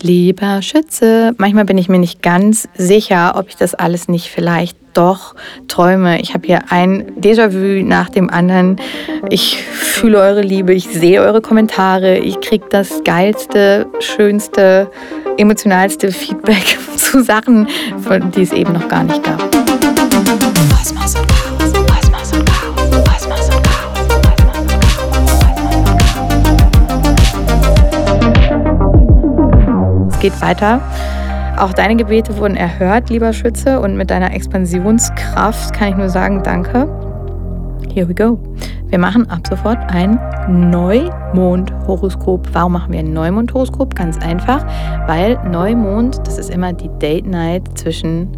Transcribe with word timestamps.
Lieber 0.00 0.62
Schütze, 0.62 1.34
manchmal 1.38 1.64
bin 1.64 1.76
ich 1.76 1.88
mir 1.88 1.98
nicht 1.98 2.22
ganz 2.22 2.68
sicher, 2.76 3.34
ob 3.36 3.48
ich 3.48 3.56
das 3.56 3.74
alles 3.74 4.08
nicht 4.08 4.28
vielleicht 4.28 4.76
doch 4.94 5.34
träume. 5.66 6.20
Ich 6.20 6.34
habe 6.34 6.46
hier 6.46 6.70
ein 6.70 7.12
Déjà-vu 7.20 7.84
nach 7.84 8.08
dem 8.08 8.30
anderen. 8.30 8.76
Ich 9.28 9.56
fühle 9.56 10.20
eure 10.20 10.42
Liebe, 10.42 10.72
ich 10.72 10.88
sehe 10.88 11.20
eure 11.20 11.40
Kommentare, 11.40 12.18
ich 12.18 12.40
kriege 12.40 12.66
das 12.70 13.02
geilste, 13.04 13.86
schönste, 13.98 14.90
emotionalste 15.36 16.12
Feedback 16.12 16.78
zu 16.96 17.22
Sachen, 17.22 17.68
die 18.36 18.42
es 18.42 18.52
eben 18.52 18.72
noch 18.72 18.88
gar 18.88 19.02
nicht 19.02 19.22
gab. 19.24 19.48
Geht 30.28 30.40
weiter. 30.42 30.80
Auch 31.56 31.72
deine 31.72 31.96
Gebete 31.96 32.36
wurden 32.36 32.56
erhört, 32.56 33.08
lieber 33.10 33.32
Schütze, 33.32 33.80
und 33.80 33.96
mit 33.96 34.10
deiner 34.10 34.34
Expansionskraft 34.34 35.72
kann 35.72 35.88
ich 35.88 35.96
nur 35.96 36.10
sagen, 36.10 36.42
danke. 36.42 36.86
Here 37.94 38.08
we 38.08 38.14
go. 38.14 38.38
Wir 38.88 38.98
machen 38.98 39.28
ab 39.30 39.40
sofort 39.48 39.78
ein 39.88 40.18
Neumond-Horoskop. 40.48 42.46
Warum 42.52 42.72
machen 42.72 42.92
wir 42.92 43.00
ein 43.00 43.12
Neumond-Horoskop? 43.12 43.94
Ganz 43.94 44.18
einfach, 44.18 44.64
weil 45.06 45.38
Neumond, 45.50 46.20
das 46.26 46.38
ist 46.38 46.50
immer 46.50 46.72
die 46.74 46.90
Date-Night 46.98 47.78
zwischen 47.78 48.28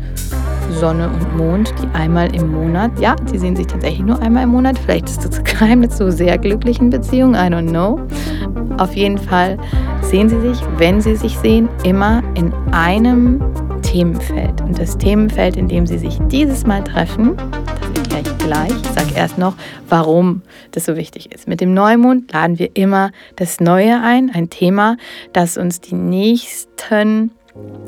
Sonne 0.71 1.09
und 1.09 1.37
Mond, 1.37 1.75
die 1.83 1.99
einmal 1.99 2.35
im 2.35 2.53
Monat, 2.53 2.93
ja, 3.01 3.17
die 3.33 3.39
sehen 3.39 3.57
sich 3.57 3.67
tatsächlich 3.67 4.07
nur 4.07 4.23
einmal 4.23 4.45
im 4.45 4.51
Monat. 4.51 4.79
Vielleicht 4.79 5.09
ist 5.09 5.25
das 5.25 5.43
Geheimnis 5.43 5.97
zu 5.97 6.13
sehr 6.13 6.39
glücklichen 6.39 6.91
Beziehungen, 6.91 7.35
I 7.35 7.53
don't 7.53 7.69
know. 7.69 8.01
Auf 8.81 8.97
jeden 8.97 9.19
Fall 9.19 9.59
sehen 10.01 10.31
sie 10.31 10.41
sich, 10.41 10.59
wenn 10.79 11.03
sie 11.03 11.15
sich 11.15 11.37
sehen, 11.37 11.69
immer 11.85 12.23
in 12.35 12.51
einem 12.73 13.43
Themenfeld. 13.83 14.63
Und 14.63 14.79
das 14.79 14.97
Themenfeld, 14.97 15.57
in 15.57 15.69
dem 15.69 15.87
sie 15.87 15.99
sich 15.99 16.19
dieses 16.29 16.67
Mal 16.67 16.83
treffen, 16.83 17.37
das 17.37 17.99
erkläre 17.99 18.23
ich 18.23 18.39
gleich. 18.39 18.71
Ich 18.71 18.89
sage 18.89 19.15
erst 19.15 19.37
noch, 19.37 19.55
warum 19.87 20.41
das 20.71 20.87
so 20.87 20.97
wichtig 20.97 21.31
ist. 21.31 21.47
Mit 21.47 21.61
dem 21.61 21.75
Neumond 21.75 22.33
laden 22.33 22.59
wir 22.59 22.71
immer 22.73 23.13
das 23.37 23.61
Neue 23.61 24.01
ein, 24.03 24.31
ein 24.33 24.49
Thema, 24.49 24.97
das 25.35 25.59
uns 25.59 25.83
die 25.83 25.95
nächsten 25.95 27.33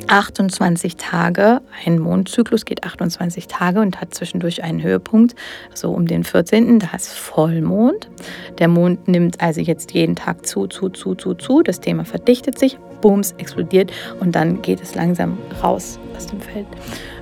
28 0.08 0.96
Tage, 0.96 1.62
ein 1.86 1.98
Mondzyklus 1.98 2.66
geht 2.66 2.84
28 2.84 3.46
Tage 3.46 3.80
und 3.80 4.00
hat 4.00 4.14
zwischendurch 4.14 4.62
einen 4.62 4.82
Höhepunkt, 4.82 5.34
so 5.72 5.90
um 5.90 6.06
den 6.06 6.22
14. 6.22 6.80
Da 6.80 6.88
ist 6.94 7.14
Vollmond. 7.14 8.10
Der 8.58 8.68
Mond 8.68 9.08
nimmt 9.08 9.40
also 9.40 9.62
jetzt 9.62 9.92
jeden 9.92 10.14
Tag 10.14 10.44
zu, 10.44 10.66
zu, 10.66 10.90
zu, 10.90 11.14
zu, 11.14 11.32
zu. 11.34 11.62
Das 11.62 11.80
Thema 11.80 12.04
verdichtet 12.04 12.58
sich, 12.58 12.78
booms, 13.00 13.32
explodiert 13.38 13.90
und 14.20 14.34
dann 14.34 14.60
geht 14.60 14.82
es 14.82 14.94
langsam 14.94 15.38
raus 15.62 15.98
aus 16.14 16.26
dem 16.26 16.40
Feld. 16.40 16.66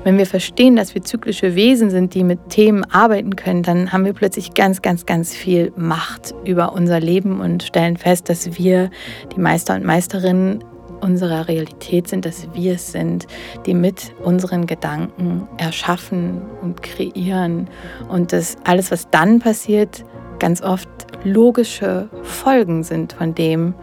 Wenn 0.02 0.18
wir 0.18 0.26
verstehen, 0.26 0.76
dass 0.76 0.94
wir 0.94 1.02
zyklische 1.02 1.54
Wesen 1.54 1.90
sind, 1.90 2.14
die 2.14 2.24
mit 2.24 2.48
Themen 2.48 2.84
arbeiten 2.84 3.36
können, 3.36 3.62
dann 3.62 3.92
haben 3.92 4.04
wir 4.04 4.14
plötzlich 4.14 4.54
ganz, 4.54 4.82
ganz, 4.82 5.06
ganz 5.06 5.34
viel 5.34 5.72
Macht 5.76 6.34
über 6.44 6.72
unser 6.72 6.98
Leben 6.98 7.40
und 7.40 7.62
stellen 7.62 7.96
fest, 7.96 8.28
dass 8.28 8.58
wir, 8.58 8.90
die 9.36 9.40
Meister 9.40 9.74
und 9.74 9.84
Meisterinnen, 9.84 10.64
unserer 11.00 11.48
Realität 11.48 12.08
sind, 12.08 12.24
dass 12.24 12.48
wir 12.54 12.74
es 12.74 12.92
sind, 12.92 13.26
die 13.66 13.74
mit 13.74 14.14
unseren 14.22 14.66
Gedanken 14.66 15.48
erschaffen 15.56 16.42
und 16.62 16.82
kreieren 16.82 17.68
und 18.08 18.32
dass 18.32 18.56
alles, 18.64 18.90
was 18.90 19.08
dann 19.10 19.38
passiert, 19.38 20.04
ganz 20.38 20.62
oft 20.62 20.88
logische 21.24 22.08
Folgen 22.22 22.82
sind 22.82 23.12
von 23.12 23.34
dem, 23.34 23.74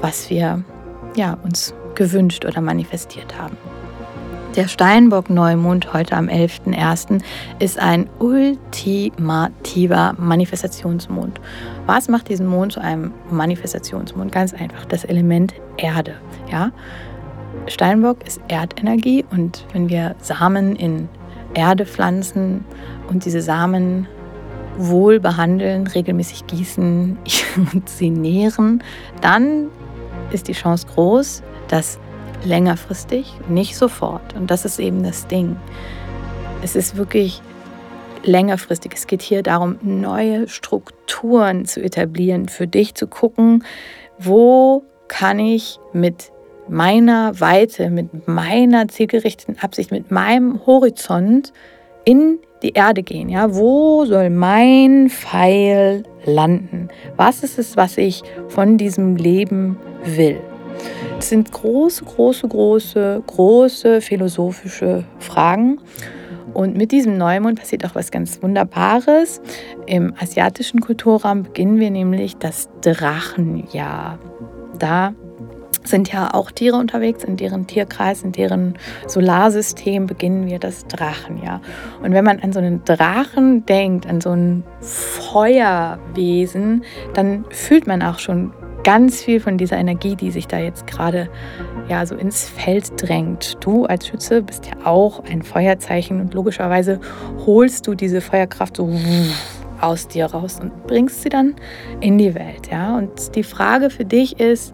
was 0.00 0.30
wir 0.30 0.64
ja, 1.16 1.36
uns 1.42 1.74
gewünscht 1.94 2.44
oder 2.44 2.60
manifestiert 2.60 3.38
haben. 3.38 3.56
Der 4.58 4.66
Steinbock-Neumond 4.66 5.92
heute 5.92 6.16
am 6.16 6.26
11.01. 6.26 7.22
ist 7.60 7.78
ein 7.78 8.10
ultimativer 8.18 10.16
Manifestationsmond. 10.18 11.40
Was 11.86 12.08
macht 12.08 12.28
diesen 12.28 12.48
Mond 12.48 12.72
zu 12.72 12.80
einem 12.80 13.12
Manifestationsmond? 13.30 14.32
Ganz 14.32 14.54
einfach, 14.54 14.84
das 14.86 15.04
Element 15.04 15.54
Erde. 15.76 16.16
Ja? 16.50 16.72
Steinbock 17.68 18.26
ist 18.26 18.40
Erdenergie 18.48 19.24
und 19.30 19.64
wenn 19.72 19.88
wir 19.90 20.16
Samen 20.20 20.74
in 20.74 21.08
Erde 21.54 21.86
pflanzen 21.86 22.64
und 23.08 23.24
diese 23.24 23.42
Samen 23.42 24.08
wohl 24.76 25.20
behandeln, 25.20 25.86
regelmäßig 25.86 26.48
gießen 26.48 27.16
und 27.72 27.88
sie 27.88 28.10
nähren, 28.10 28.82
dann 29.20 29.68
ist 30.32 30.48
die 30.48 30.52
Chance 30.52 30.88
groß, 30.92 31.44
dass 31.68 32.00
längerfristig, 32.44 33.32
nicht 33.48 33.76
sofort. 33.76 34.34
Und 34.34 34.50
das 34.50 34.64
ist 34.64 34.78
eben 34.78 35.02
das 35.02 35.26
Ding. 35.26 35.56
Es 36.62 36.76
ist 36.76 36.96
wirklich 36.96 37.42
längerfristig. 38.24 38.92
Es 38.94 39.06
geht 39.06 39.22
hier 39.22 39.42
darum, 39.42 39.78
neue 39.82 40.48
Strukturen 40.48 41.64
zu 41.64 41.82
etablieren, 41.82 42.48
für 42.48 42.66
dich 42.66 42.94
zu 42.94 43.06
gucken, 43.06 43.64
wo 44.18 44.84
kann 45.08 45.38
ich 45.38 45.78
mit 45.92 46.32
meiner 46.68 47.40
Weite, 47.40 47.90
mit 47.90 48.28
meiner 48.28 48.88
zielgerichteten 48.88 49.58
Absicht, 49.60 49.90
mit 49.90 50.10
meinem 50.10 50.66
Horizont 50.66 51.52
in 52.04 52.38
die 52.62 52.72
Erde 52.72 53.02
gehen. 53.02 53.28
Ja, 53.28 53.54
wo 53.54 54.04
soll 54.04 54.30
mein 54.30 55.08
Pfeil 55.08 56.02
landen? 56.24 56.88
Was 57.16 57.42
ist 57.42 57.58
es, 57.58 57.76
was 57.76 57.96
ich 57.96 58.22
von 58.48 58.76
diesem 58.76 59.16
Leben 59.16 59.78
will? 60.04 60.40
Das 61.16 61.28
sind 61.28 61.50
große, 61.50 62.04
große, 62.04 62.48
große, 62.48 63.22
große 63.26 64.00
philosophische 64.00 65.04
Fragen. 65.18 65.80
Und 66.54 66.76
mit 66.76 66.92
diesem 66.92 67.18
Neumond 67.18 67.58
passiert 67.58 67.84
auch 67.84 67.94
was 67.94 68.10
ganz 68.10 68.42
Wunderbares. 68.42 69.40
Im 69.86 70.14
asiatischen 70.18 70.80
Kulturraum 70.80 71.44
beginnen 71.44 71.78
wir 71.78 71.90
nämlich 71.90 72.36
das 72.36 72.68
Drachenjahr. 72.80 74.18
Da 74.78 75.14
sind 75.84 76.12
ja 76.12 76.34
auch 76.34 76.50
Tiere 76.50 76.76
unterwegs, 76.76 77.24
in 77.24 77.36
deren 77.36 77.66
Tierkreis, 77.66 78.22
in 78.22 78.32
deren 78.32 78.74
Solarsystem 79.06 80.06
beginnen 80.06 80.46
wir 80.46 80.58
das 80.58 80.86
Drachenjahr. 80.86 81.60
Und 82.02 82.12
wenn 82.12 82.24
man 82.24 82.40
an 82.40 82.52
so 82.52 82.58
einen 82.58 82.84
Drachen 82.84 83.64
denkt, 83.66 84.06
an 84.06 84.20
so 84.20 84.30
ein 84.30 84.64
Feuerwesen, 84.80 86.84
dann 87.14 87.44
fühlt 87.50 87.86
man 87.86 88.02
auch 88.02 88.18
schon 88.18 88.52
ganz 88.88 89.22
viel 89.22 89.38
von 89.38 89.58
dieser 89.58 89.76
Energie, 89.76 90.16
die 90.16 90.30
sich 90.30 90.46
da 90.46 90.58
jetzt 90.58 90.86
gerade 90.86 91.28
ja 91.90 92.06
so 92.06 92.14
ins 92.14 92.48
Feld 92.48 92.90
drängt. 92.96 93.58
Du 93.60 93.84
als 93.84 94.08
Schütze 94.08 94.40
bist 94.40 94.64
ja 94.64 94.86
auch 94.86 95.22
ein 95.24 95.42
Feuerzeichen 95.42 96.22
und 96.22 96.32
logischerweise 96.32 96.98
holst 97.44 97.86
du 97.86 97.94
diese 97.94 98.22
Feuerkraft 98.22 98.78
so 98.78 98.90
aus 99.78 100.08
dir 100.08 100.24
raus 100.24 100.58
und 100.58 100.86
bringst 100.86 101.20
sie 101.20 101.28
dann 101.28 101.56
in 102.00 102.16
die 102.16 102.34
Welt, 102.34 102.70
ja? 102.72 102.96
Und 102.96 103.36
die 103.36 103.42
Frage 103.42 103.90
für 103.90 104.06
dich 104.06 104.40
ist, 104.40 104.72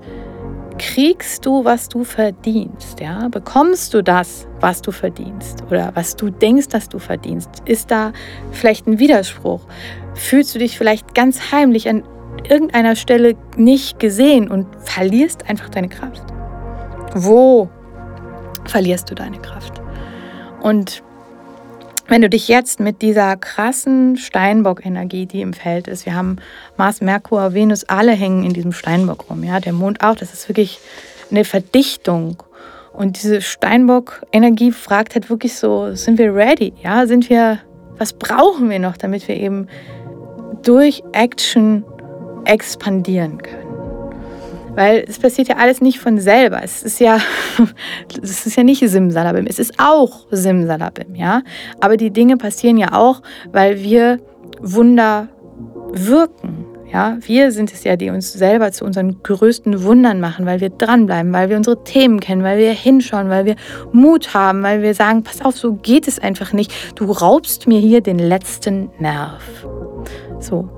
kriegst 0.78 1.44
du, 1.44 1.64
was 1.64 1.88
du 1.88 2.04
verdienst, 2.04 3.00
ja? 3.00 3.26
Bekommst 3.26 3.94
du 3.94 4.02
das, 4.04 4.46
was 4.60 4.80
du 4.80 4.92
verdienst 4.92 5.64
oder 5.72 5.90
was 5.94 6.14
du 6.14 6.30
denkst, 6.30 6.68
dass 6.68 6.88
du 6.88 7.00
verdienst? 7.00 7.50
Ist 7.64 7.90
da 7.90 8.12
vielleicht 8.52 8.86
ein 8.86 9.00
Widerspruch? 9.00 9.62
Fühlst 10.14 10.54
du 10.54 10.60
dich 10.60 10.78
vielleicht 10.78 11.16
ganz 11.16 11.50
heimlich 11.50 11.88
an 11.88 12.04
irgendeiner 12.48 12.96
Stelle 12.96 13.36
nicht 13.56 13.98
gesehen 14.00 14.48
und 14.48 14.66
verlierst 14.80 15.48
einfach 15.48 15.68
deine 15.68 15.88
Kraft. 15.88 16.22
Wo 17.14 17.68
verlierst 18.66 19.10
du 19.10 19.14
deine 19.14 19.38
Kraft? 19.38 19.80
Und 20.62 21.02
wenn 22.06 22.20
du 22.20 22.28
dich 22.28 22.48
jetzt 22.48 22.80
mit 22.80 23.00
dieser 23.00 23.36
krassen 23.36 24.16
Steinbock-Energie, 24.16 25.26
die 25.26 25.40
im 25.40 25.54
Feld 25.54 25.88
ist, 25.88 26.04
wir 26.04 26.14
haben 26.14 26.36
Mars, 26.76 27.00
Merkur, 27.00 27.54
Venus, 27.54 27.84
alle 27.84 28.12
hängen 28.12 28.44
in 28.44 28.52
diesem 28.52 28.72
Steinbock 28.72 29.30
rum, 29.30 29.42
ja, 29.42 29.58
der 29.58 29.72
Mond 29.72 30.02
auch, 30.02 30.14
das 30.14 30.34
ist 30.34 30.48
wirklich 30.48 30.80
eine 31.30 31.44
Verdichtung. 31.44 32.42
Und 32.92 33.22
diese 33.22 33.40
Steinbock-Energie 33.40 34.70
fragt 34.70 35.14
halt 35.14 35.30
wirklich 35.30 35.56
so, 35.56 35.94
sind 35.94 36.18
wir 36.18 36.34
ready? 36.34 36.74
Ja, 36.82 37.06
sind 37.06 37.30
wir, 37.30 37.58
was 37.96 38.12
brauchen 38.12 38.68
wir 38.68 38.78
noch, 38.78 38.96
damit 38.96 39.26
wir 39.26 39.36
eben 39.36 39.66
durch 40.62 41.02
Action 41.12 41.84
expandieren 42.44 43.38
können. 43.38 43.74
Weil 44.74 45.04
es 45.08 45.18
passiert 45.18 45.48
ja 45.48 45.56
alles 45.56 45.80
nicht 45.80 46.00
von 46.00 46.18
selber. 46.18 46.60
Es 46.62 46.82
ist 46.82 46.98
ja, 46.98 47.18
es 48.22 48.46
ist 48.46 48.56
ja 48.56 48.64
nicht 48.64 48.88
Simsalabim. 48.88 49.46
Es 49.46 49.58
ist 49.58 49.74
auch 49.78 50.26
Simsalabim, 50.30 51.14
ja. 51.14 51.42
Aber 51.80 51.96
die 51.96 52.10
Dinge 52.10 52.36
passieren 52.36 52.76
ja 52.76 52.92
auch, 52.92 53.22
weil 53.52 53.82
wir 53.82 54.18
Wunder 54.60 55.28
wirken. 55.92 56.66
Ja, 56.92 57.18
wir 57.22 57.50
sind 57.50 57.72
es 57.72 57.82
ja, 57.82 57.96
die 57.96 58.10
uns 58.10 58.32
selber 58.32 58.70
zu 58.70 58.84
unseren 58.84 59.20
größten 59.24 59.82
Wundern 59.82 60.20
machen, 60.20 60.46
weil 60.46 60.60
wir 60.60 60.70
dranbleiben, 60.70 61.32
weil 61.32 61.48
wir 61.50 61.56
unsere 61.56 61.82
Themen 61.82 62.20
kennen, 62.20 62.44
weil 62.44 62.56
wir 62.56 62.70
hinschauen, 62.70 63.30
weil 63.30 63.46
wir 63.46 63.56
Mut 63.92 64.32
haben, 64.32 64.62
weil 64.62 64.80
wir 64.80 64.94
sagen, 64.94 65.24
pass 65.24 65.44
auf, 65.44 65.56
so 65.56 65.74
geht 65.74 66.06
es 66.06 66.20
einfach 66.20 66.52
nicht. 66.52 66.72
Du 66.94 67.10
raubst 67.10 67.66
mir 67.66 67.80
hier 67.80 68.00
den 68.00 68.20
letzten 68.20 68.90
Nerv. 69.00 69.42
So, 70.38 70.68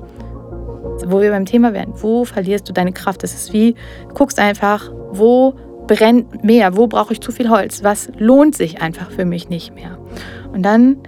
wo 1.06 1.20
wir 1.20 1.30
beim 1.30 1.46
Thema 1.46 1.72
wären. 1.72 1.92
Wo 1.96 2.24
verlierst 2.24 2.68
du 2.68 2.72
deine 2.72 2.92
Kraft? 2.92 3.22
Das 3.22 3.34
ist 3.34 3.52
wie, 3.52 3.74
du 4.08 4.14
guckst 4.14 4.38
einfach, 4.38 4.90
wo 5.10 5.54
brennt 5.86 6.44
mehr? 6.44 6.76
Wo 6.76 6.86
brauche 6.86 7.12
ich 7.12 7.20
zu 7.20 7.32
viel 7.32 7.48
Holz? 7.48 7.82
Was 7.82 8.10
lohnt 8.18 8.54
sich 8.54 8.80
einfach 8.80 9.10
für 9.10 9.24
mich 9.24 9.48
nicht 9.48 9.74
mehr? 9.74 9.98
Und 10.52 10.62
dann 10.62 10.98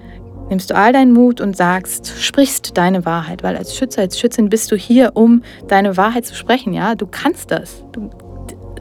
nimmst 0.49 0.71
du 0.71 0.77
all 0.77 0.93
deinen 0.93 1.13
Mut 1.13 1.41
und 1.41 1.57
sagst, 1.57 2.13
sprichst 2.21 2.77
deine 2.77 3.05
Wahrheit, 3.05 3.43
weil 3.43 3.57
als 3.57 3.77
Schütze, 3.77 4.01
als 4.01 4.19
Schützin 4.19 4.49
bist 4.49 4.71
du 4.73 4.77
hier, 4.77 5.13
um 5.15 5.43
deine 5.67 5.97
Wahrheit 5.97 6.27
zu 6.27 6.35
sprechen. 6.35 6.73
Ja, 6.73 6.95
du 6.95 7.07
kannst 7.07 7.51
das. 7.51 7.85
Du, 7.93 8.11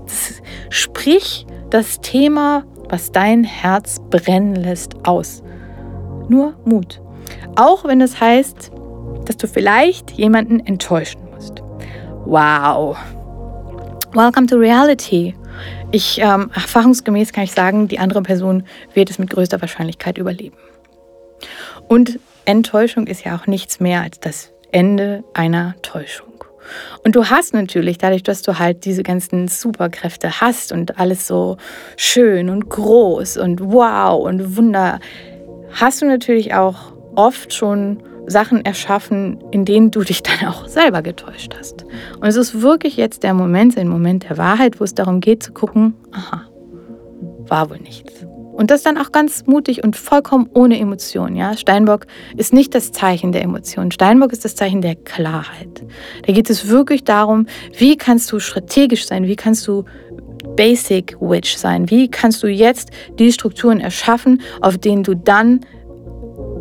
das 0.05 0.41
sprich 0.69 1.45
das 1.69 1.99
Thema, 2.01 2.63
was 2.89 3.11
dein 3.11 3.43
Herz 3.43 3.97
brennen 4.09 4.55
lässt, 4.55 5.05
aus. 5.05 5.43
Nur 6.29 6.53
Mut. 6.65 7.01
Auch 7.55 7.85
wenn 7.85 7.99
das 7.99 8.21
heißt, 8.21 8.71
dass 9.27 9.37
du 9.37 9.47
vielleicht 9.47 10.11
jemanden 10.11 10.59
enttäuschen 10.65 11.21
musst. 11.33 11.61
Wow. 12.25 12.97
Welcome 14.13 14.47
to 14.47 14.57
reality. 14.57 15.35
Ich, 15.91 16.19
ähm, 16.19 16.51
erfahrungsgemäß 16.53 17.33
kann 17.33 17.43
ich 17.43 17.51
sagen, 17.51 17.87
die 17.87 17.99
andere 17.99 18.21
Person 18.21 18.63
wird 18.93 19.09
es 19.09 19.19
mit 19.19 19.29
größter 19.29 19.61
Wahrscheinlichkeit 19.61 20.17
überleben. 20.17 20.57
Und 21.87 22.19
Enttäuschung 22.45 23.07
ist 23.07 23.23
ja 23.23 23.37
auch 23.37 23.47
nichts 23.47 23.79
mehr 23.79 24.01
als 24.01 24.19
das 24.19 24.51
Ende 24.71 25.23
einer 25.33 25.75
Täuschung. 25.81 26.27
Und 27.03 27.15
du 27.15 27.29
hast 27.29 27.53
natürlich, 27.53 27.97
dadurch, 27.97 28.23
dass 28.23 28.41
du 28.41 28.59
halt 28.59 28.85
diese 28.85 29.03
ganzen 29.03 29.47
Superkräfte 29.47 30.41
hast 30.41 30.71
und 30.71 30.99
alles 30.99 31.27
so 31.27 31.57
schön 31.95 32.49
und 32.49 32.69
groß 32.69 33.37
und 33.37 33.61
wow 33.61 34.21
und 34.21 34.57
wunder, 34.57 34.99
hast 35.71 36.01
du 36.01 36.05
natürlich 36.05 36.53
auch 36.53 36.91
oft 37.15 37.53
schon 37.53 38.03
Sachen 38.27 38.63
erschaffen, 38.63 39.39
in 39.51 39.65
denen 39.65 39.89
du 39.91 40.01
dich 40.01 40.21
dann 40.21 40.47
auch 40.47 40.67
selber 40.67 41.01
getäuscht 41.01 41.55
hast. 41.57 41.85
Und 42.19 42.27
es 42.27 42.35
ist 42.35 42.61
wirklich 42.61 42.97
jetzt 42.97 43.23
der 43.23 43.33
Moment, 43.33 43.77
ein 43.77 43.87
Moment 43.87 44.29
der 44.29 44.37
Wahrheit, 44.37 44.79
wo 44.79 44.83
es 44.83 44.93
darum 44.93 45.21
geht 45.21 45.41
zu 45.41 45.53
gucken, 45.53 45.95
aha, 46.11 46.43
war 47.47 47.69
wohl 47.69 47.79
nichts. 47.79 48.13
Und 48.57 48.71
das 48.71 48.81
dann 48.81 48.97
auch 48.97 49.11
ganz 49.11 49.45
mutig 49.45 49.83
und 49.83 49.95
vollkommen 49.95 50.49
ohne 50.51 50.79
Emotion. 50.79 51.35
Ja? 51.35 51.55
Steinbock 51.55 52.07
ist 52.35 52.53
nicht 52.53 52.73
das 52.73 52.91
Zeichen 52.91 53.31
der 53.31 53.43
Emotion. 53.43 53.91
Steinbock 53.91 54.33
ist 54.33 54.45
das 54.45 54.55
Zeichen 54.55 54.81
der 54.81 54.95
Klarheit. 54.95 55.85
Da 56.25 56.33
geht 56.33 56.49
es 56.49 56.67
wirklich 56.67 57.03
darum, 57.03 57.45
wie 57.77 57.97
kannst 57.97 58.31
du 58.31 58.39
strategisch 58.39 59.05
sein, 59.05 59.27
wie 59.27 59.35
kannst 59.35 59.67
du 59.67 59.85
Basic 60.55 61.15
Witch 61.21 61.55
sein, 61.55 61.89
wie 61.91 62.09
kannst 62.09 62.41
du 62.41 62.47
jetzt 62.47 62.89
die 63.19 63.31
Strukturen 63.31 63.79
erschaffen, 63.79 64.41
auf 64.59 64.79
denen 64.79 65.03
du 65.03 65.15
dann 65.15 65.61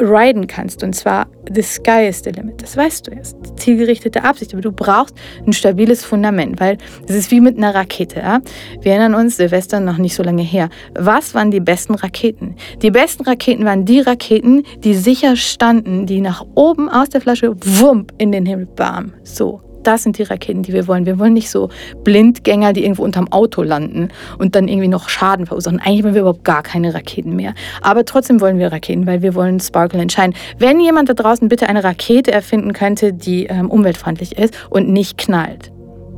riden 0.01 0.47
kannst. 0.47 0.83
Und 0.83 0.95
zwar, 0.95 1.27
the 1.53 1.63
sky 1.63 2.07
is 2.09 2.23
the 2.25 2.31
limit. 2.31 2.63
Das 2.63 2.77
weißt 2.77 3.07
du 3.07 3.13
jetzt. 3.13 3.37
Zielgerichtete 3.57 4.25
Absicht. 4.25 4.53
Aber 4.53 4.63
du 4.63 4.73
brauchst 4.73 5.15
ein 5.47 5.53
stabiles 5.53 6.05
Fundament, 6.05 6.61
weil 6.61 6.79
es 7.09 7.15
ist 7.15 7.31
wie 7.31 7.41
mit 7.41 7.57
einer 7.57 7.75
Rakete. 7.75 8.21
Ja? 8.21 8.41
Wir 8.81 8.93
erinnern 8.93 9.15
uns, 9.15 9.37
Silvester 9.37 9.81
noch 9.81 9.99
nicht 9.99 10.15
so 10.15 10.23
lange 10.23 10.43
her. 10.43 10.69
Was 10.95 11.35
waren 11.35 11.51
die 11.51 11.61
besten 11.61 11.95
Raketen? 11.95 12.57
Die 12.83 12.91
besten 12.91 13.25
Raketen 13.25 13.65
waren 13.65 13.85
die 13.85 14.01
Raketen, 14.01 14.65
die 14.85 14.95
sicher 14.95 15.37
standen, 15.37 16.07
die 16.07 16.21
nach 16.21 16.45
oben 16.55 16.89
aus 16.89 17.09
der 17.09 17.21
Flasche 17.21 17.55
wump 17.65 18.13
in 18.19 18.33
den 18.33 18.47
Himmel 18.47 18.67
bam. 18.67 19.13
So 19.23 19.66
das 19.87 20.03
sind 20.03 20.19
die 20.19 20.25
Raketen, 20.25 20.63
die 20.63 20.73
wir 20.73 20.87
wollen. 20.87 21.07
Wir 21.07 21.19
wollen 21.19 21.33
nicht 21.33 21.51
so 21.51 21.69
Blindgänger, 22.03 22.73
die 22.73 22.83
irgendwo 22.83 23.05
unterm 23.05 23.31
Auto 23.33 23.63
landen 23.63 24.09
und 24.39 24.55
dann 24.55 24.69
irgendwie 24.69 24.89
noch 24.89 25.09
Schaden 25.09 25.47
verursachen. 25.47 25.81
Eigentlich 25.81 26.05
wollen 26.05 26.15
wir 26.15 26.23
überhaupt 26.23 26.45
gar 26.45 26.63
keine 26.63 26.93
Raketen 26.95 27.37
mehr. 27.37 27.55
Aber 27.83 28.05
trotzdem 28.05 28.41
wollen 28.41 28.59
wir 28.59 28.73
Raketen, 28.73 29.07
weil 29.07 29.23
wir 29.23 29.35
wollen 29.35 29.61
Sparkle 29.61 30.01
entscheiden. 30.01 30.35
Wenn 30.59 30.81
jemand 30.81 31.09
da 31.09 31.15
draußen 31.15 31.49
bitte 31.49 31.69
eine 31.69 31.85
Rakete 31.85 32.33
erfinden 32.33 32.73
könnte, 32.73 33.13
die 33.13 33.47
ähm, 33.47 33.71
umweltfreundlich 33.71 34.37
ist 34.39 34.55
und 34.71 34.89
nicht 34.89 35.19
knallt. 35.19 35.73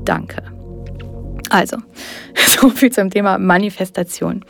Danke. 0.04 0.42
Also, 1.50 1.76
so 2.34 2.70
viel 2.70 2.90
zum 2.90 3.10
Thema 3.10 3.38
Manifestation. 3.38 4.44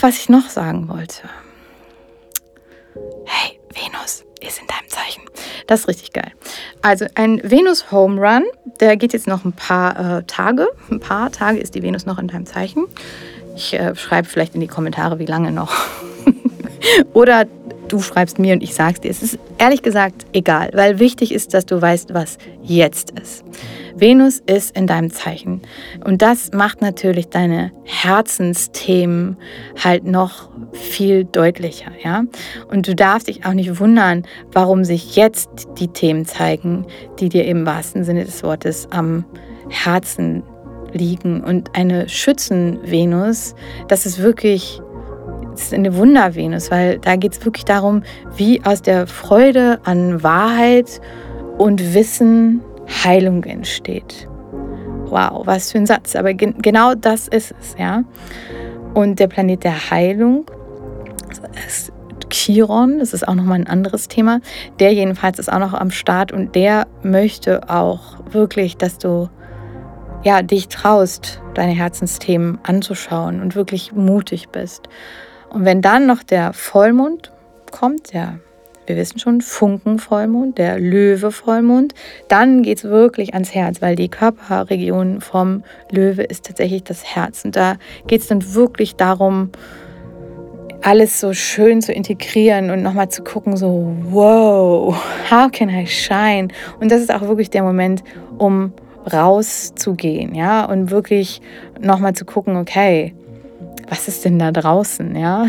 Was 0.00 0.18
ich 0.18 0.28
noch 0.28 0.48
sagen 0.48 0.88
wollte. 0.88 1.28
Hey, 3.24 3.58
Venus 3.74 4.24
ist 4.40 4.60
in 4.60 4.66
deinem 4.66 4.88
Zeichen. 4.88 5.27
Das 5.68 5.80
ist 5.80 5.88
richtig 5.88 6.14
geil. 6.14 6.32
Also 6.80 7.04
ein 7.14 7.42
Venus 7.44 7.92
Home 7.92 8.18
Run, 8.20 8.44
der 8.80 8.96
geht 8.96 9.12
jetzt 9.12 9.26
noch 9.26 9.44
ein 9.44 9.52
paar 9.52 10.18
äh, 10.18 10.22
Tage. 10.22 10.66
Ein 10.90 10.98
paar 10.98 11.30
Tage 11.30 11.58
ist 11.58 11.74
die 11.74 11.82
Venus 11.82 12.06
noch 12.06 12.18
in 12.18 12.26
deinem 12.26 12.46
Zeichen. 12.46 12.86
Ich 13.54 13.74
äh, 13.74 13.94
schreibe 13.94 14.26
vielleicht 14.26 14.54
in 14.54 14.62
die 14.62 14.66
Kommentare, 14.66 15.18
wie 15.18 15.26
lange 15.26 15.52
noch. 15.52 15.70
Oder 17.12 17.44
du 17.88 18.00
schreibst 18.00 18.38
mir 18.38 18.54
und 18.54 18.62
ich 18.62 18.74
sag's 18.74 19.00
dir. 19.00 19.10
Es 19.10 19.22
ist 19.22 19.38
ehrlich 19.58 19.82
gesagt 19.82 20.26
egal, 20.32 20.70
weil 20.74 20.98
wichtig 20.98 21.32
ist, 21.32 21.54
dass 21.54 21.66
du 21.66 21.80
weißt, 21.80 22.14
was 22.14 22.38
jetzt 22.62 23.18
ist. 23.18 23.44
Venus 23.96 24.40
ist 24.46 24.76
in 24.76 24.86
deinem 24.86 25.10
Zeichen 25.10 25.62
und 26.04 26.22
das 26.22 26.52
macht 26.52 26.80
natürlich 26.80 27.28
deine 27.28 27.72
Herzensthemen 27.84 29.36
halt 29.82 30.04
noch 30.04 30.50
viel 30.72 31.24
deutlicher, 31.24 31.90
ja? 32.02 32.24
Und 32.70 32.86
du 32.86 32.94
darfst 32.94 33.26
dich 33.26 33.44
auch 33.44 33.54
nicht 33.54 33.80
wundern, 33.80 34.24
warum 34.52 34.84
sich 34.84 35.16
jetzt 35.16 35.48
die 35.78 35.88
Themen 35.88 36.26
zeigen, 36.26 36.86
die 37.18 37.28
dir 37.28 37.44
im 37.46 37.66
wahrsten 37.66 38.04
Sinne 38.04 38.24
des 38.24 38.42
Wortes 38.44 38.86
am 38.90 39.24
Herzen 39.68 40.44
liegen 40.92 41.42
und 41.42 41.74
eine 41.74 42.08
Schützen-Venus, 42.08 43.54
das 43.88 44.06
ist 44.06 44.18
wirklich 44.22 44.80
ist 45.62 45.74
eine 45.74 45.96
Wunder-Venus, 45.96 46.70
weil 46.70 46.98
da 46.98 47.16
geht 47.16 47.32
es 47.32 47.44
wirklich 47.44 47.64
darum, 47.64 48.02
wie 48.36 48.64
aus 48.64 48.82
der 48.82 49.06
Freude 49.06 49.80
an 49.84 50.22
Wahrheit 50.22 51.00
und 51.58 51.94
Wissen 51.94 52.60
Heilung 53.04 53.44
entsteht. 53.44 54.28
Wow, 55.06 55.46
was 55.46 55.72
für 55.72 55.78
ein 55.78 55.86
Satz. 55.86 56.16
Aber 56.16 56.34
gen 56.34 56.56
genau 56.58 56.94
das 56.94 57.28
ist 57.28 57.54
es, 57.60 57.76
ja. 57.78 58.04
Und 58.94 59.18
der 59.18 59.28
Planet 59.28 59.64
der 59.64 59.90
Heilung 59.90 60.46
ist 61.66 61.92
Chiron, 62.30 62.98
das 62.98 63.14
ist 63.14 63.26
auch 63.26 63.34
nochmal 63.34 63.58
ein 63.58 63.66
anderes 63.66 64.08
Thema. 64.08 64.40
Der 64.80 64.92
jedenfalls 64.92 65.38
ist 65.38 65.50
auch 65.50 65.58
noch 65.58 65.74
am 65.74 65.90
Start 65.90 66.32
und 66.32 66.54
der 66.54 66.86
möchte 67.02 67.68
auch 67.70 68.18
wirklich, 68.30 68.76
dass 68.76 68.98
du 68.98 69.28
ja, 70.24 70.42
dich 70.42 70.68
traust, 70.68 71.40
deine 71.54 71.72
Herzensthemen 71.72 72.58
anzuschauen 72.64 73.40
und 73.40 73.54
wirklich 73.54 73.92
mutig 73.92 74.48
bist. 74.48 74.88
Und 75.50 75.64
wenn 75.64 75.82
dann 75.82 76.06
noch 76.06 76.22
der 76.22 76.52
Vollmond 76.52 77.32
kommt, 77.70 78.12
der, 78.12 78.38
wir 78.86 78.96
wissen 78.96 79.18
schon, 79.18 79.40
Funkenvollmond, 79.40 80.58
der 80.58 80.78
Löwe-Vollmond, 80.78 81.94
dann 82.28 82.62
geht 82.62 82.78
es 82.78 82.84
wirklich 82.84 83.34
ans 83.34 83.54
Herz, 83.54 83.80
weil 83.80 83.96
die 83.96 84.08
Körperregion 84.08 85.20
vom 85.20 85.62
Löwe 85.90 86.22
ist 86.22 86.46
tatsächlich 86.46 86.84
das 86.84 87.04
Herz. 87.04 87.44
Und 87.44 87.56
da 87.56 87.76
geht 88.06 88.22
es 88.22 88.28
dann 88.28 88.54
wirklich 88.54 88.96
darum, 88.96 89.50
alles 90.82 91.20
so 91.20 91.32
schön 91.32 91.82
zu 91.82 91.92
integrieren 91.92 92.70
und 92.70 92.82
nochmal 92.82 93.08
zu 93.08 93.22
gucken, 93.22 93.56
so, 93.56 93.92
wow, 94.04 94.96
how 95.30 95.50
can 95.50 95.68
I 95.68 95.86
shine? 95.86 96.48
Und 96.80 96.92
das 96.92 97.00
ist 97.00 97.12
auch 97.12 97.22
wirklich 97.22 97.50
der 97.50 97.62
Moment, 97.62 98.04
um 98.38 98.72
rauszugehen, 99.12 100.34
ja, 100.34 100.64
und 100.64 100.90
wirklich 100.90 101.40
nochmal 101.80 102.14
zu 102.14 102.24
gucken, 102.24 102.56
okay, 102.56 103.14
was 103.88 104.08
ist 104.08 104.24
denn 104.24 104.38
da 104.38 104.52
draußen, 104.52 105.16
ja? 105.16 105.46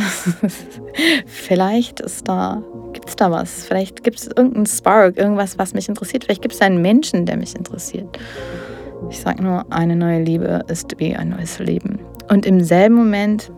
Vielleicht 1.26 2.00
ist 2.00 2.28
da, 2.28 2.64
gibt 2.94 3.10
es 3.10 3.16
da 3.16 3.32
was. 3.32 3.66
Vielleicht 3.66 4.04
gibt 4.04 4.20
es 4.20 4.28
irgendeinen 4.28 4.66
Spark, 4.66 5.18
irgendwas, 5.18 5.58
was 5.58 5.74
mich 5.74 5.90
interessiert. 5.90 6.26
Vielleicht 6.26 6.42
gibt 6.42 6.54
es 6.54 6.62
einen 6.62 6.82
Menschen, 6.82 7.26
der 7.26 7.38
mich 7.38 7.56
interessiert. 7.56 8.20
Ich 9.10 9.20
sage 9.20 9.42
nur, 9.42 9.66
eine 9.72 9.96
neue 9.96 10.22
Liebe 10.22 10.64
ist 10.68 11.00
wie 11.00 11.16
ein 11.16 11.30
neues 11.30 11.60
Leben. 11.60 12.00
Und 12.30 12.46
im 12.46 12.62
selben 12.62 12.96
Moment 12.96 13.52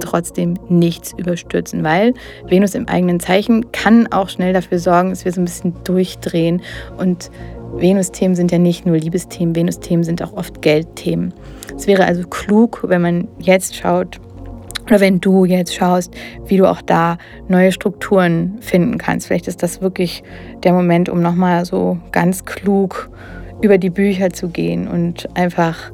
trotzdem 0.00 0.58
nichts 0.68 1.12
überstürzen, 1.16 1.84
weil 1.84 2.14
Venus 2.46 2.74
im 2.74 2.88
eigenen 2.88 3.20
Zeichen 3.20 3.70
kann 3.72 4.06
auch 4.12 4.28
schnell 4.28 4.52
dafür 4.52 4.78
sorgen, 4.78 5.10
dass 5.10 5.24
wir 5.24 5.32
so 5.32 5.40
ein 5.40 5.44
bisschen 5.44 5.74
durchdrehen 5.84 6.62
und 6.96 7.30
Venus-Themen 7.74 8.34
sind 8.34 8.50
ja 8.50 8.58
nicht 8.58 8.86
nur 8.86 8.96
Liebesthemen, 8.96 9.54
Venus-Themen 9.54 10.04
sind 10.04 10.22
auch 10.22 10.32
oft 10.32 10.62
Geldthemen. 10.62 11.34
Es 11.78 11.86
wäre 11.86 12.04
also 12.04 12.26
klug, 12.26 12.80
wenn 12.88 13.00
man 13.00 13.28
jetzt 13.38 13.76
schaut, 13.76 14.20
oder 14.86 14.98
wenn 15.00 15.20
du 15.20 15.44
jetzt 15.44 15.74
schaust, 15.74 16.12
wie 16.46 16.56
du 16.56 16.66
auch 16.66 16.82
da 16.82 17.18
neue 17.46 17.72
Strukturen 17.72 18.56
finden 18.60 18.98
kannst. 18.98 19.28
Vielleicht 19.28 19.46
ist 19.46 19.62
das 19.62 19.80
wirklich 19.80 20.24
der 20.64 20.72
Moment, 20.72 21.08
um 21.08 21.22
nochmal 21.22 21.64
so 21.64 21.98
ganz 22.10 22.44
klug 22.44 23.08
über 23.62 23.78
die 23.78 23.90
Bücher 23.90 24.30
zu 24.30 24.48
gehen 24.48 24.88
und 24.88 25.28
einfach 25.36 25.92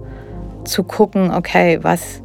zu 0.64 0.84
gucken, 0.84 1.32
okay, 1.32 1.78
was, 1.82 2.22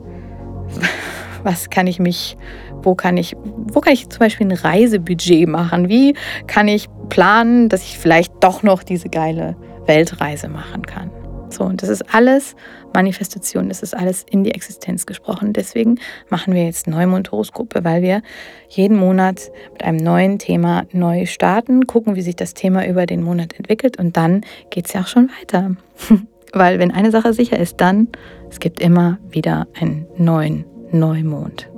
was 1.43 1.69
kann 1.69 1.85
ich 1.87 1.99
mich, 1.99 2.37
wo 2.81 2.95
kann 2.95 3.17
ich, 3.17 3.35
wo 3.43 3.81
kann 3.81 3.93
ich 3.93 4.07
zum 4.07 4.19
Beispiel 4.19 4.47
ein 4.47 4.53
Reisebudget 4.53 5.49
machen? 5.49 5.89
Wie 5.89 6.13
kann 6.47 6.69
ich 6.69 6.87
planen, 7.09 7.67
dass 7.67 7.81
ich 7.81 7.97
vielleicht 7.97 8.31
doch 8.41 8.63
noch 8.63 8.83
diese 8.83 9.09
geile 9.09 9.55
Weltreise 9.85 10.47
machen 10.47 10.85
kann. 10.85 11.09
So, 11.49 11.63
und 11.63 11.81
das 11.81 11.89
ist 11.89 12.13
alles 12.13 12.55
Manifestation, 12.93 13.69
das 13.69 13.81
ist 13.81 13.95
alles 13.95 14.25
in 14.29 14.43
die 14.43 14.51
Existenz 14.51 15.05
gesprochen. 15.05 15.53
Deswegen 15.53 15.99
machen 16.29 16.53
wir 16.53 16.65
jetzt 16.65 16.87
Neumond-Horoskope, 16.87 17.83
weil 17.83 18.01
wir 18.01 18.21
jeden 18.69 18.97
Monat 18.97 19.51
mit 19.73 19.83
einem 19.83 19.97
neuen 19.97 20.39
Thema 20.39 20.83
neu 20.91 21.25
starten, 21.25 21.87
gucken, 21.87 22.15
wie 22.15 22.21
sich 22.21 22.35
das 22.35 22.53
Thema 22.53 22.87
über 22.87 23.05
den 23.05 23.23
Monat 23.23 23.53
entwickelt 23.53 23.97
und 23.97 24.17
dann 24.17 24.41
geht 24.69 24.87
es 24.87 24.93
ja 24.93 25.01
auch 25.01 25.07
schon 25.07 25.29
weiter. 25.39 25.75
Weil 26.53 26.79
wenn 26.79 26.91
eine 26.91 27.11
Sache 27.11 27.33
sicher 27.33 27.59
ist, 27.59 27.79
dann, 27.79 28.07
es 28.49 28.59
gibt 28.59 28.79
immer 28.79 29.19
wieder 29.29 29.67
einen 29.79 30.07
neuen 30.17 30.65
Neumond. 30.91 31.69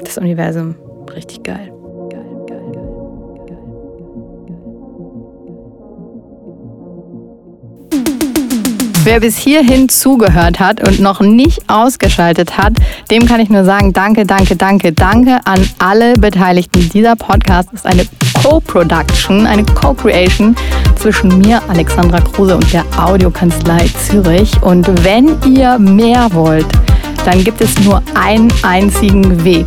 Das 0.00 0.18
Universum, 0.18 0.74
richtig 1.14 1.44
geil. 1.44 1.72
Wer 9.10 9.18
bis 9.18 9.38
hierhin 9.38 9.88
zugehört 9.88 10.60
hat 10.60 10.86
und 10.86 11.00
noch 11.00 11.18
nicht 11.20 11.68
ausgeschaltet 11.68 12.56
hat, 12.56 12.74
dem 13.10 13.26
kann 13.26 13.40
ich 13.40 13.50
nur 13.50 13.64
sagen, 13.64 13.92
danke, 13.92 14.24
danke, 14.24 14.54
danke, 14.54 14.92
danke 14.92 15.40
an 15.46 15.68
alle 15.80 16.12
Beteiligten. 16.14 16.88
Dieser 16.90 17.16
Podcast 17.16 17.72
ist 17.72 17.86
eine 17.86 18.06
Co-Production, 18.40 19.48
eine 19.48 19.64
Co-Creation 19.64 20.54
zwischen 20.94 21.38
mir, 21.38 21.60
Alexandra 21.68 22.20
Kruse 22.20 22.54
und 22.54 22.72
der 22.72 22.84
Audiokanzlei 22.96 23.90
Zürich. 24.06 24.52
Und 24.62 24.86
wenn 25.02 25.36
ihr 25.44 25.76
mehr 25.80 26.28
wollt, 26.32 26.68
dann 27.24 27.42
gibt 27.42 27.60
es 27.60 27.80
nur 27.80 28.00
einen 28.14 28.52
einzigen 28.62 29.42
Weg. 29.42 29.66